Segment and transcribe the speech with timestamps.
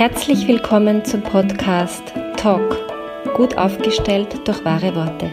[0.00, 2.02] Herzlich willkommen zum Podcast
[2.38, 2.74] Talk,
[3.36, 5.30] gut aufgestellt durch wahre Worte.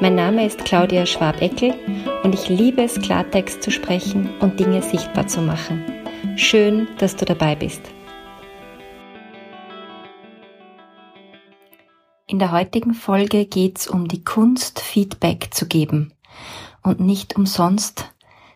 [0.00, 1.74] Mein Name ist Claudia Schwab-Eckel
[2.22, 5.84] und ich liebe es, Klartext zu sprechen und Dinge sichtbar zu machen.
[6.36, 7.82] Schön, dass du dabei bist.
[12.28, 16.12] In der heutigen Folge geht es um die Kunst, Feedback zu geben.
[16.84, 18.08] Und nicht umsonst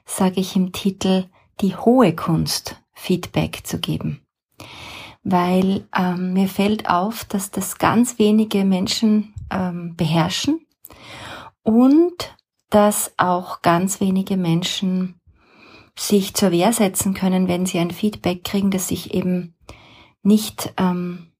[0.06, 1.24] sage ich im Titel
[1.60, 4.23] die hohe Kunst, Feedback zu geben
[5.24, 10.66] weil ähm, mir fällt auf, dass das ganz wenige Menschen ähm, beherrschen
[11.62, 12.36] und
[12.70, 15.20] dass auch ganz wenige Menschen
[15.98, 19.54] sich zur Wehr setzen können, wenn sie ein Feedback kriegen, das sich eben
[20.22, 21.30] nicht ähm,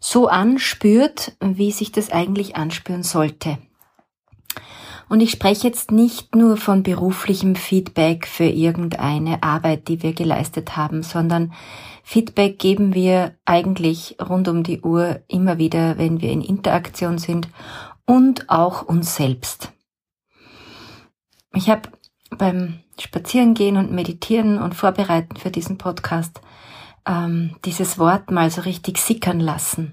[0.00, 3.58] so anspürt, wie sich das eigentlich anspüren sollte.
[5.12, 10.74] Und ich spreche jetzt nicht nur von beruflichem Feedback für irgendeine Arbeit, die wir geleistet
[10.74, 11.52] haben, sondern
[12.02, 17.50] Feedback geben wir eigentlich rund um die Uhr immer wieder, wenn wir in Interaktion sind
[18.06, 19.70] und auch uns selbst.
[21.52, 21.90] Ich habe
[22.30, 26.40] beim Spazierengehen und Meditieren und Vorbereiten für diesen Podcast
[27.06, 29.92] ähm, dieses Wort mal so richtig sickern lassen.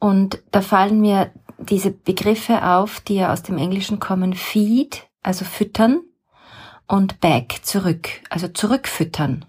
[0.00, 5.44] Und da fallen mir diese Begriffe auf, die ja aus dem Englischen kommen, feed, also
[5.44, 6.00] füttern,
[6.88, 9.44] und back, zurück, also zurückfüttern.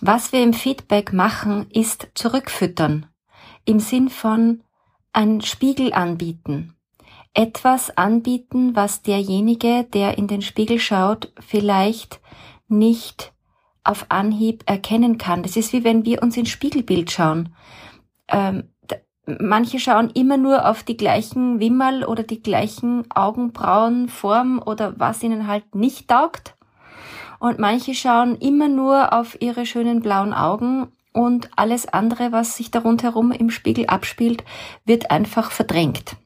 [0.00, 3.06] Was wir im Feedback machen, ist zurückfüttern.
[3.66, 4.62] Im Sinn von
[5.12, 6.74] ein Spiegel anbieten.
[7.34, 12.20] Etwas anbieten, was derjenige, der in den Spiegel schaut, vielleicht
[12.66, 13.32] nicht
[13.84, 15.42] auf Anhieb erkennen kann.
[15.42, 17.54] Das ist wie wenn wir uns ins Spiegelbild schauen.
[18.28, 18.70] Ähm,
[19.40, 25.46] manche schauen immer nur auf die gleichen Wimmerl oder die gleichen Augenbrauenform oder was ihnen
[25.46, 26.54] halt nicht taugt
[27.40, 32.70] und manche schauen immer nur auf ihre schönen blauen Augen und alles andere, was sich
[32.70, 34.44] da rundherum im Spiegel abspielt,
[34.84, 36.16] wird einfach verdrängt.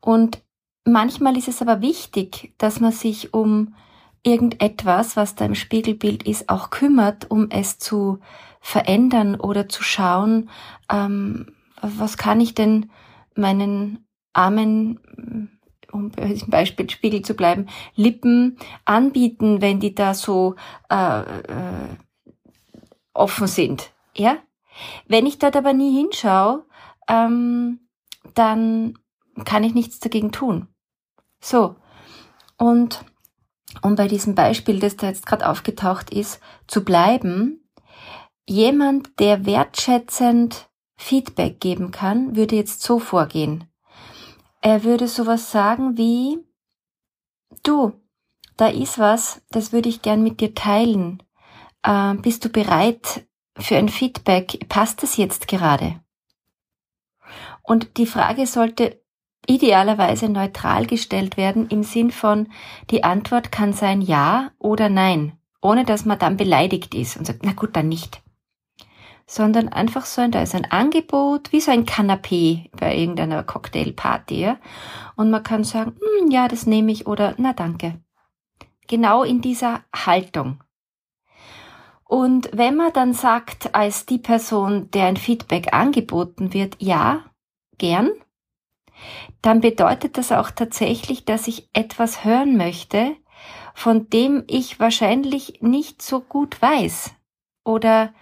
[0.00, 0.42] Und
[0.84, 3.74] manchmal ist es aber wichtig, dass man sich um
[4.22, 8.18] irgendetwas, was da im Spiegelbild ist, auch kümmert, um es zu
[8.60, 10.48] verändern oder zu schauen,
[10.90, 12.90] ähm, was kann ich denn
[13.34, 15.00] meinen armen
[15.92, 20.56] um bei diesem Beispiel Spiegel zu bleiben, Lippen anbieten, wenn die da so
[20.90, 21.96] äh, äh,
[23.12, 23.92] offen sind.
[24.16, 24.38] Ja?
[25.06, 26.64] Wenn ich dort aber nie hinschaue,
[27.08, 27.80] ähm,
[28.34, 28.98] dann
[29.44, 30.68] kann ich nichts dagegen tun.
[31.40, 31.76] So.
[32.56, 33.04] Und
[33.82, 37.68] um bei diesem Beispiel, das da jetzt gerade aufgetaucht ist, zu bleiben,
[38.46, 40.68] jemand, der wertschätzend
[41.02, 43.64] Feedback geben kann, würde jetzt so vorgehen.
[44.60, 46.38] Er würde sowas sagen wie,
[47.64, 47.92] du,
[48.56, 51.20] da ist was, das würde ich gern mit dir teilen.
[51.82, 53.26] Äh, bist du bereit
[53.58, 54.68] für ein Feedback?
[54.68, 56.00] Passt es jetzt gerade?
[57.62, 59.02] Und die Frage sollte
[59.46, 62.48] idealerweise neutral gestellt werden im Sinn von,
[62.90, 67.40] die Antwort kann sein Ja oder Nein, ohne dass man dann beleidigt ist und sagt,
[67.44, 68.21] na gut, dann nicht
[69.26, 74.58] sondern einfach so, da ist ein Angebot, wie so ein Kanapee bei irgendeiner Cocktailparty, ja?
[75.16, 78.00] Und man kann sagen, hm, ja, das nehme ich oder na danke.
[78.88, 80.62] Genau in dieser Haltung.
[82.04, 87.24] Und wenn man dann sagt, als die Person, der ein Feedback angeboten wird, ja,
[87.78, 88.10] gern,
[89.40, 93.16] dann bedeutet das auch tatsächlich, dass ich etwas hören möchte,
[93.74, 97.14] von dem ich wahrscheinlich nicht so gut weiß
[97.64, 98.12] oder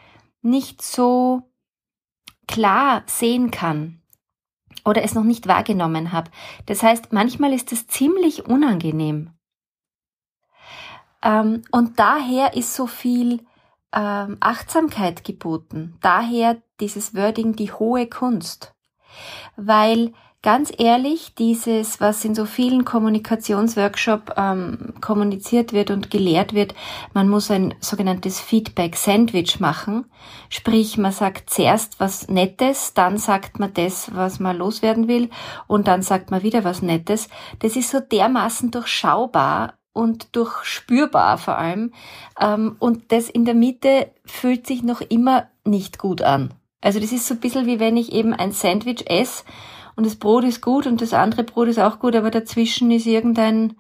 [0.43, 1.51] nicht so
[2.47, 4.03] klar sehen kann
[4.85, 6.31] oder es noch nicht wahrgenommen habe.
[6.67, 9.33] Das heißt, manchmal ist es ziemlich unangenehm.
[11.23, 13.45] Ähm, und daher ist so viel
[13.93, 15.99] ähm, Achtsamkeit geboten.
[16.01, 18.75] Daher dieses Wording die hohe Kunst.
[19.57, 20.13] Weil
[20.43, 26.75] ganz ehrlich, dieses, was in so vielen Kommunikationsworkshop ähm, kommuniziert wird und gelehrt wird,
[27.13, 30.07] man muss ein sogenanntes Feedback-Sandwich machen.
[30.49, 35.29] Sprich, man sagt zuerst was Nettes, dann sagt man das, was man loswerden will,
[35.67, 37.29] und dann sagt man wieder was Nettes.
[37.59, 41.93] Das ist so dermaßen durchschaubar und durchspürbar vor allem.
[42.41, 46.55] Ähm, und das in der Mitte fühlt sich noch immer nicht gut an.
[46.81, 49.45] Also das ist so ein bisschen wie wenn ich eben ein Sandwich esse
[50.01, 53.05] und das Brot ist gut und das andere Brot ist auch gut, aber dazwischen ist
[53.05, 53.77] irgendein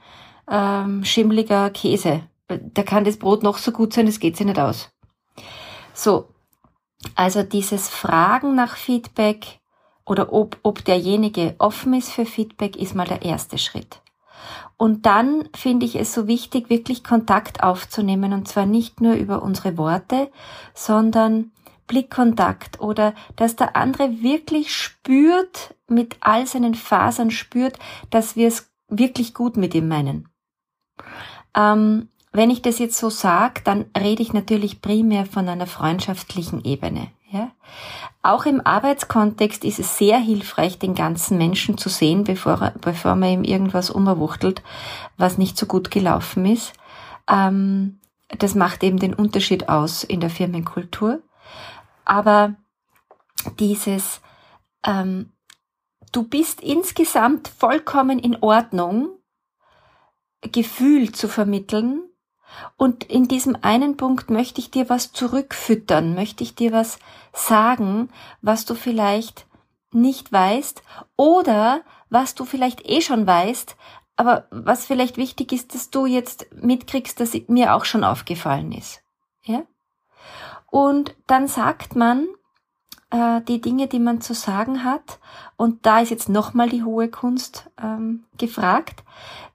[0.50, 2.24] ähm, schimmliger Käse.
[2.46, 4.90] Da kann das Brot noch so gut sein, das geht sich nicht aus.
[5.94, 6.28] So,
[7.14, 9.60] also dieses Fragen nach Feedback
[10.04, 14.02] oder ob, ob derjenige offen ist für Feedback, ist mal der erste Schritt.
[14.76, 19.40] Und dann finde ich es so wichtig, wirklich Kontakt aufzunehmen und zwar nicht nur über
[19.40, 20.30] unsere Worte,
[20.74, 21.50] sondern
[21.90, 28.70] Blickkontakt oder dass der andere wirklich spürt, mit all seinen Fasern spürt, dass wir es
[28.88, 30.28] wirklich gut mit ihm meinen.
[31.56, 36.64] Ähm, wenn ich das jetzt so sage, dann rede ich natürlich primär von einer freundschaftlichen
[36.64, 37.08] Ebene.
[37.32, 37.50] Ja?
[38.22, 43.30] Auch im Arbeitskontext ist es sehr hilfreich, den ganzen Menschen zu sehen, bevor, bevor man
[43.30, 44.62] ihm irgendwas umwuchtelt,
[45.16, 46.72] was nicht so gut gelaufen ist.
[47.28, 47.98] Ähm,
[48.28, 51.20] das macht eben den Unterschied aus in der Firmenkultur.
[52.10, 52.56] Aber
[53.60, 54.20] dieses,
[54.84, 55.32] ähm,
[56.10, 59.10] du bist insgesamt vollkommen in Ordnung,
[60.40, 62.02] Gefühl zu vermitteln.
[62.76, 66.98] Und in diesem einen Punkt möchte ich dir was zurückfüttern, möchte ich dir was
[67.32, 68.08] sagen,
[68.42, 69.46] was du vielleicht
[69.92, 70.82] nicht weißt
[71.14, 73.76] oder was du vielleicht eh schon weißt,
[74.16, 79.00] aber was vielleicht wichtig ist, dass du jetzt mitkriegst, dass mir auch schon aufgefallen ist.
[79.44, 79.62] Ja?
[80.70, 82.28] Und dann sagt man
[83.10, 85.18] äh, die Dinge, die man zu sagen hat.
[85.56, 89.02] Und da ist jetzt nochmal die hohe Kunst ähm, gefragt.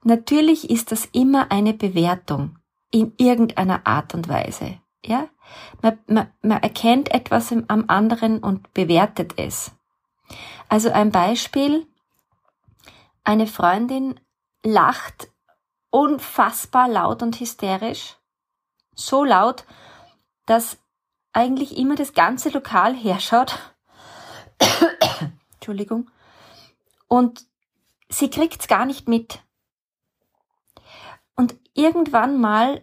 [0.03, 2.57] Natürlich ist das immer eine Bewertung
[2.91, 4.77] in irgendeiner Art und Weise.
[5.03, 5.27] Ja,
[5.81, 9.71] man, man, man erkennt etwas am anderen und bewertet es.
[10.69, 11.87] Also ein Beispiel.
[13.23, 14.19] Eine Freundin
[14.63, 15.29] lacht
[15.89, 18.17] unfassbar laut und hysterisch.
[18.95, 19.65] So laut,
[20.45, 20.77] dass
[21.35, 23.59] eigentlich immer das ganze Lokal herschaut.
[25.55, 26.09] Entschuldigung.
[27.07, 27.45] Und
[28.09, 29.39] sie kriegt's gar nicht mit.
[31.35, 32.81] Und irgendwann mal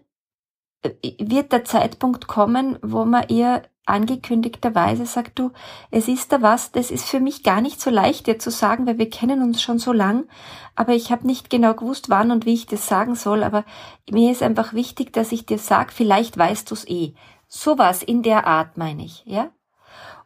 [0.82, 5.50] äh, wird der Zeitpunkt kommen, wo man ihr angekündigterweise sagt, du,
[5.90, 8.86] es ist da was, das ist für mich gar nicht so leicht dir zu sagen,
[8.86, 10.28] weil wir kennen uns schon so lang,
[10.76, 13.64] aber ich habe nicht genau gewusst, wann und wie ich das sagen soll, aber
[14.08, 17.14] mir ist einfach wichtig, dass ich dir sag, vielleicht weißt du's eh.
[17.54, 19.50] Sowas in der Art meine ich, ja?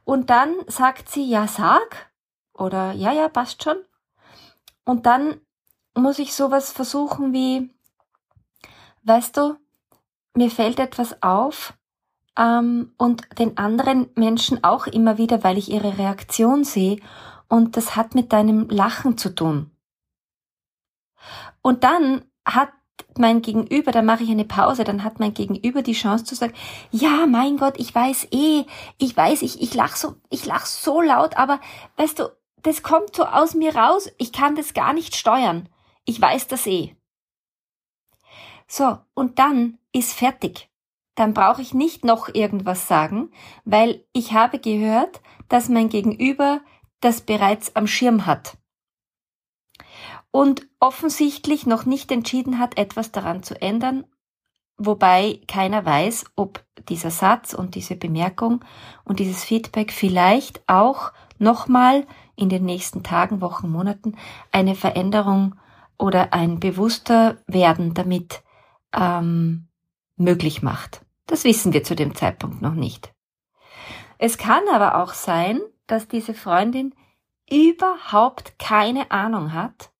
[0.05, 2.13] Und dann sagt sie, ja, sag.
[2.53, 3.79] Oder ja, ja, passt schon.
[4.85, 5.41] Und dann
[5.97, 7.75] muss ich sowas versuchen wie,
[9.03, 9.57] weißt du,
[10.35, 11.75] mir fällt etwas auf
[12.39, 17.01] ähm, und den anderen Menschen auch immer wieder, weil ich ihre Reaktion sehe
[17.49, 19.73] und das hat mit deinem Lachen zu tun.
[21.61, 22.71] Und dann hat
[23.19, 26.55] mein Gegenüber, dann mache ich eine Pause, dann hat mein Gegenüber die Chance zu sagen,
[26.91, 28.65] ja, mein Gott, ich weiß eh,
[28.99, 31.61] ich weiß, ich, ich lach so, ich lach so laut, aber
[31.97, 32.29] weißt du,
[32.63, 35.69] das kommt so aus mir raus, ich kann das gar nicht steuern.
[36.05, 36.97] Ich weiß das eh.
[38.69, 40.69] So, und dann ist fertig.
[41.15, 43.31] Dann brauche ich nicht noch irgendwas sagen,
[43.65, 46.61] weil ich habe gehört, dass mein Gegenüber
[47.01, 48.57] das bereits am Schirm hat
[50.37, 54.05] und offensichtlich noch nicht entschieden hat, etwas daran zu ändern,
[54.77, 58.63] wobei keiner weiß, ob dieser Satz und diese Bemerkung
[59.05, 62.07] und dieses Feedback vielleicht auch nochmal
[62.37, 64.19] in den nächsten Tagen, Wochen, Monaten
[64.53, 65.55] eine Veränderung
[65.99, 68.43] oder ein bewusster Werden damit
[68.95, 69.69] ähm,
[70.17, 71.01] möglich macht.
[71.27, 73.11] Das wissen wir zu dem Zeitpunkt noch nicht.
[74.19, 76.95] Es kann aber auch sein, dass diese Freundin
[77.49, 79.93] überhaupt keine Ahnung hat,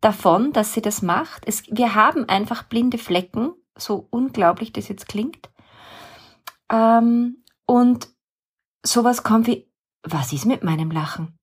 [0.00, 1.44] davon, dass sie das macht.
[1.46, 5.50] Es, wir haben einfach blinde Flecken, so unglaublich das jetzt klingt.
[6.70, 8.08] Ähm, und
[8.84, 9.70] sowas kommt wie,
[10.02, 11.36] was ist mit meinem Lachen?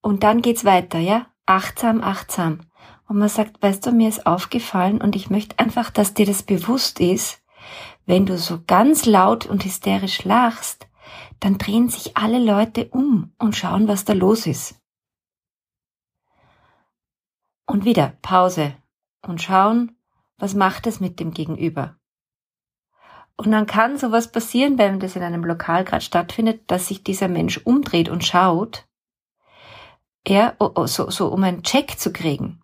[0.00, 1.26] Und dann geht's weiter, ja?
[1.46, 2.60] Achtsam, achtsam.
[3.06, 6.42] Und man sagt, weißt du, mir ist aufgefallen und ich möchte einfach, dass dir das
[6.42, 7.42] bewusst ist,
[8.06, 10.88] wenn du so ganz laut und hysterisch lachst,
[11.40, 14.76] dann drehen sich alle Leute um und schauen, was da los ist.
[17.74, 18.72] Und wieder Pause
[19.26, 19.96] und schauen,
[20.38, 21.96] was macht es mit dem Gegenüber.
[23.36, 27.26] Und dann kann sowas passieren, wenn das in einem Lokal gerade stattfindet, dass sich dieser
[27.26, 28.86] Mensch umdreht und schaut,
[30.24, 30.54] ja,
[30.84, 32.62] so, so um einen Check zu kriegen.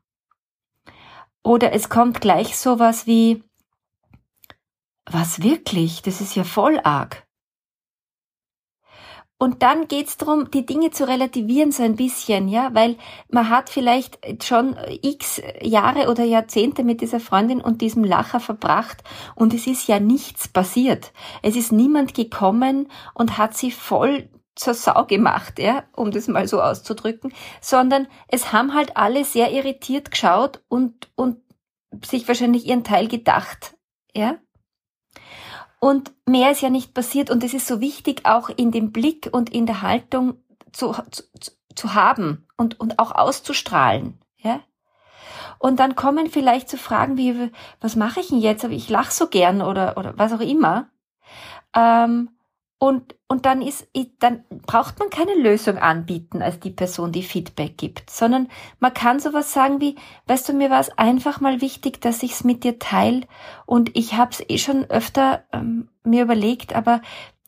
[1.43, 3.43] Oder es kommt gleich sowas wie,
[5.07, 6.03] was wirklich?
[6.03, 7.27] Das ist ja voll arg.
[9.43, 12.97] Und dann geht's darum, die Dinge zu relativieren so ein bisschen, ja, weil
[13.31, 19.03] man hat vielleicht schon x Jahre oder Jahrzehnte mit dieser Freundin und diesem Lacher verbracht
[19.35, 21.15] und es ist ja nichts passiert.
[21.41, 26.47] Es ist niemand gekommen und hat sie voll zur Sau gemacht, ja, um das mal
[26.47, 27.33] so auszudrücken,
[27.63, 31.39] sondern es haben halt alle sehr irritiert geschaut und, und
[32.05, 33.75] sich wahrscheinlich ihren Teil gedacht,
[34.15, 34.37] ja.
[35.81, 39.31] Und mehr ist ja nicht passiert und es ist so wichtig, auch in dem Blick
[39.33, 40.35] und in der Haltung
[40.73, 41.25] zu, zu,
[41.75, 44.21] zu haben und, und auch auszustrahlen.
[44.37, 44.61] Ja?
[45.59, 48.65] Und dann kommen vielleicht so Fragen wie, was mache ich denn jetzt?
[48.65, 50.89] Ich lache so gern oder, oder was auch immer.
[51.75, 52.31] Ähm,
[52.83, 53.89] Und, und dann ist,
[54.21, 59.21] dann braucht man keine Lösung anbieten als die Person, die Feedback gibt, sondern man kann
[59.21, 59.97] sowas sagen wie,
[60.29, 63.27] weißt du, mir war es einfach mal wichtig, dass ich es mit dir teile
[63.67, 67.03] und ich habe es eh schon öfter ähm, mir überlegt, aber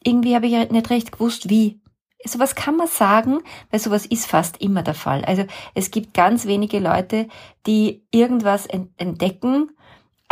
[0.04, 1.80] irgendwie habe ich nicht recht gewusst, wie.
[2.24, 5.24] Sowas kann man sagen, weil sowas ist fast immer der Fall.
[5.24, 7.26] Also es gibt ganz wenige Leute,
[7.66, 9.72] die irgendwas entdecken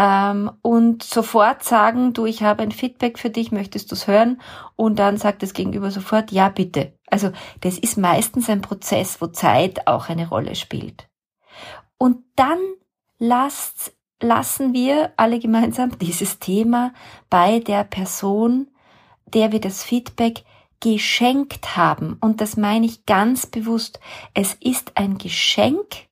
[0.00, 4.40] ähm, und sofort sagen, du, ich habe ein Feedback für dich, möchtest du es hören?
[4.74, 6.94] Und dann sagt das Gegenüber sofort, ja, bitte.
[7.10, 11.06] Also das ist meistens ein Prozess, wo Zeit auch eine Rolle spielt.
[11.98, 12.58] Und dann
[13.18, 13.92] lasst,
[14.22, 16.94] lassen wir alle gemeinsam dieses Thema
[17.28, 18.70] bei der Person,
[19.26, 20.44] der wir das Feedback
[20.80, 22.16] geschenkt haben.
[22.22, 24.00] Und das meine ich ganz bewusst.
[24.32, 26.06] Es ist ein Geschenk,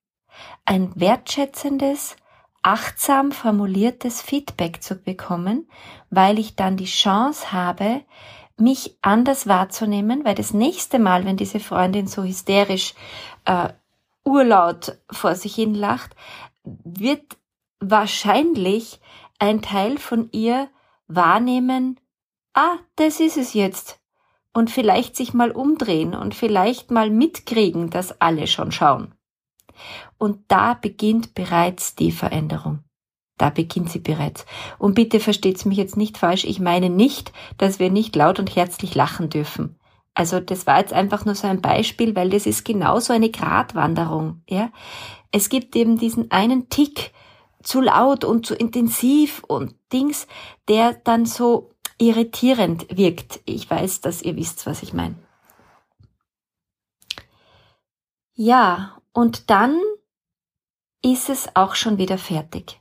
[0.66, 2.16] ein wertschätzendes,
[2.62, 5.68] achtsam formuliertes Feedback zu bekommen,
[6.10, 8.02] weil ich dann die Chance habe,
[8.56, 12.94] mich anders wahrzunehmen, weil das nächste Mal, wenn diese Freundin so hysterisch
[13.44, 13.68] äh,
[14.24, 16.14] urlaut vor sich hin lacht,
[16.64, 17.38] wird
[17.80, 19.00] wahrscheinlich
[19.38, 20.68] ein Teil von ihr
[21.06, 21.98] wahrnehmen,
[22.54, 24.00] ah, das ist es jetzt.
[24.52, 29.14] Und vielleicht sich mal umdrehen und vielleicht mal mitkriegen, dass alle schon schauen.
[30.18, 32.80] Und da beginnt bereits die Veränderung.
[33.38, 34.44] Da beginnt sie bereits.
[34.78, 36.44] Und bitte versteht's mich jetzt nicht falsch.
[36.44, 39.78] Ich meine nicht, dass wir nicht laut und herzlich lachen dürfen.
[40.14, 44.42] Also das war jetzt einfach nur so ein Beispiel, weil das ist genauso eine Gratwanderung.
[44.48, 44.70] Ja,
[45.30, 47.12] es gibt eben diesen einen Tick
[47.62, 50.26] zu laut und zu intensiv und Dings,
[50.66, 53.40] der dann so irritierend wirkt.
[53.44, 55.14] Ich weiß, dass ihr wisst, was ich meine.
[58.34, 59.82] Ja, und dann
[61.02, 62.80] ist es auch schon wieder fertig.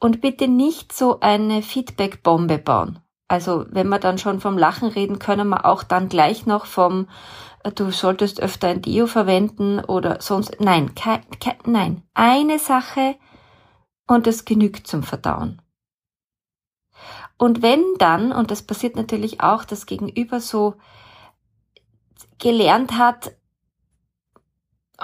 [0.00, 2.98] Und bitte nicht so eine Feedback-Bombe bauen.
[3.28, 7.06] Also wenn wir dann schon vom Lachen reden, können wir auch dann gleich noch vom
[7.62, 10.60] äh, du solltest öfter ein Dio verwenden oder sonst.
[10.60, 12.02] Nein, kein, kein, nein.
[12.14, 13.14] Eine Sache
[14.08, 15.62] und es genügt zum Verdauen.
[17.38, 20.74] Und wenn dann, und das passiert natürlich auch, das Gegenüber so
[22.38, 23.36] gelernt hat,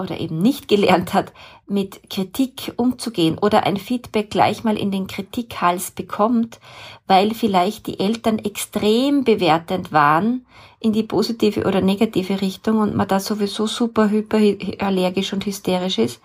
[0.01, 1.33] oder eben nicht gelernt hat,
[1.67, 6.59] mit Kritik umzugehen oder ein Feedback gleich mal in den Kritikhals bekommt,
[7.07, 10.47] weil vielleicht die Eltern extrem bewertend waren
[10.81, 16.21] in die positive oder negative Richtung und man da sowieso super hyperallergisch und hysterisch ist,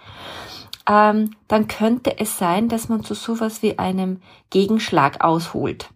[0.88, 5.90] ähm, dann könnte es sein, dass man zu sowas wie einem Gegenschlag ausholt.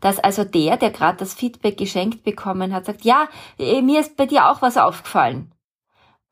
[0.00, 4.16] Dass also der, der gerade das Feedback geschenkt bekommen hat, sagt, ja, eh, mir ist
[4.16, 5.53] bei dir auch was aufgefallen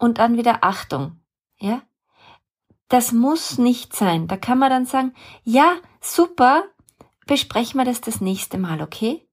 [0.02, 1.20] und dann wieder Achtung.
[1.58, 1.82] Ja?
[2.88, 4.26] Das muss nicht sein.
[4.26, 6.64] Da kann man dann sagen, ja, super,
[7.26, 9.28] besprechen wir das das nächste Mal, okay?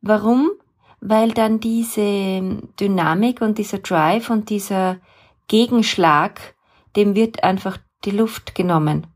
[0.00, 0.50] Warum?
[1.00, 4.98] Weil dann diese Dynamik und dieser Drive und dieser
[5.46, 6.54] Gegenschlag,
[6.96, 9.11] dem wird einfach die Luft genommen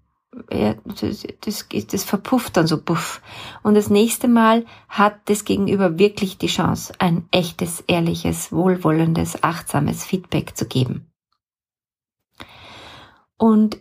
[0.48, 3.22] das, das verpufft dann so puff.
[3.62, 10.04] Und das nächste Mal hat das Gegenüber wirklich die Chance, ein echtes, ehrliches, wohlwollendes, achtsames
[10.04, 11.10] Feedback zu geben.
[13.38, 13.78] Und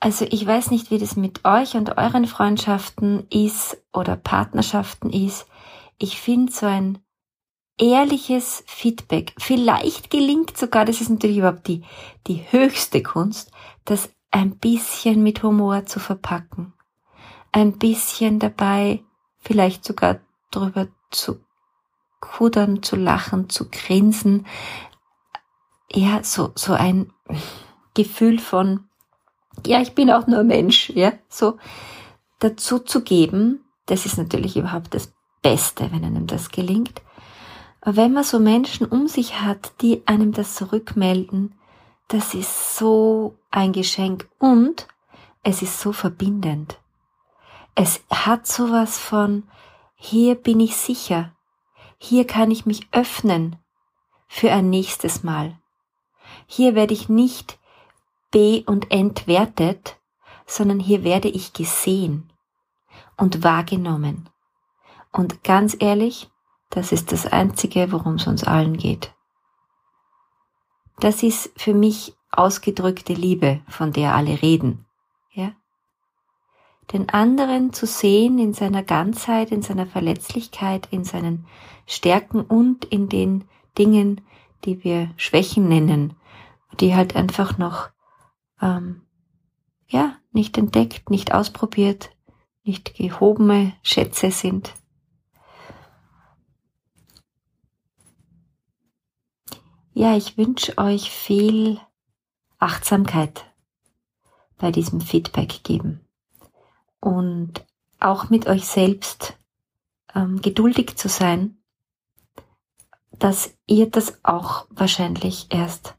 [0.00, 5.46] also ich weiß nicht, wie das mit euch und euren Freundschaften ist oder Partnerschaften ist.
[5.98, 6.98] Ich finde so ein
[7.78, 9.34] ehrliches Feedback.
[9.38, 11.82] Vielleicht gelingt sogar, das ist natürlich überhaupt die,
[12.26, 13.50] die höchste Kunst,
[13.84, 16.72] das ein bisschen mit Humor zu verpacken,
[17.52, 19.02] ein bisschen dabei
[19.40, 21.40] vielleicht sogar drüber zu
[22.20, 24.46] kudern, zu lachen, zu grinsen,
[25.92, 27.12] ja, so, so ein
[27.94, 28.88] Gefühl von,
[29.64, 31.58] ja, ich bin auch nur Mensch, ja, so
[32.38, 37.02] dazu zu geben, das ist natürlich überhaupt das Beste, wenn einem das gelingt.
[37.84, 41.54] Wenn man so Menschen um sich hat, die einem das zurückmelden,
[42.08, 44.86] das ist so ein Geschenk und
[45.42, 46.78] es ist so verbindend.
[47.74, 49.48] Es hat sowas von,
[49.94, 51.34] hier bin ich sicher,
[51.96, 53.56] hier kann ich mich öffnen
[54.28, 55.58] für ein nächstes Mal.
[56.46, 57.58] Hier werde ich nicht
[58.30, 59.96] be- und entwertet,
[60.46, 62.30] sondern hier werde ich gesehen
[63.16, 64.28] und wahrgenommen.
[65.12, 66.30] Und ganz ehrlich,
[66.68, 69.14] das ist das Einzige, worum es uns allen geht.
[70.98, 74.86] Das ist für mich ausgedrückte Liebe, von der alle reden.
[75.32, 75.52] Ja?
[76.92, 81.46] Den anderen zu sehen in seiner Ganzheit, in seiner Verletzlichkeit, in seinen
[81.86, 83.44] Stärken und in den
[83.78, 84.20] Dingen,
[84.64, 86.14] die wir Schwächen nennen,
[86.80, 87.90] die halt einfach noch
[88.60, 89.02] ähm,
[89.88, 92.10] ja nicht entdeckt, nicht ausprobiert,
[92.64, 94.74] nicht gehobene Schätze sind.
[99.92, 101.80] Ja, ich wünsche euch viel
[102.58, 103.44] Achtsamkeit
[104.58, 106.00] bei diesem Feedback geben
[107.00, 107.64] und
[108.00, 109.36] auch mit euch selbst
[110.14, 111.58] ähm, geduldig zu sein,
[113.18, 115.94] dass ihr das auch wahrscheinlich erst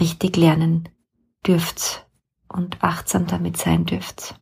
[0.00, 0.88] richtig lernen
[1.46, 2.06] dürft
[2.48, 4.34] und achtsam damit sein dürft.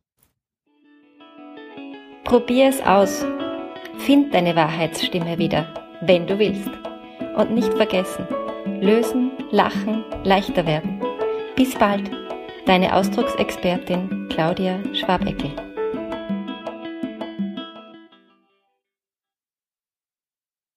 [2.23, 3.23] Probier es aus.
[3.99, 6.69] Find deine Wahrheitsstimme wieder, wenn du willst.
[7.37, 8.27] Und nicht vergessen,
[8.81, 11.04] lösen, lachen, leichter werden.
[11.55, 12.11] Bis bald,
[12.65, 15.64] deine Ausdrucksexpertin Claudia Schwabeckel.